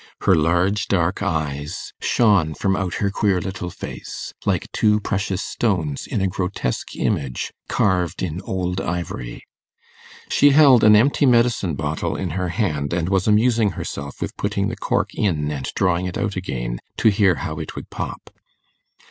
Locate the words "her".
0.21-0.33, 2.95-3.11, 12.31-12.49